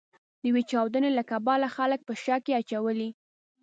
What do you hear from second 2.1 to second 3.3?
شک کې اچولي.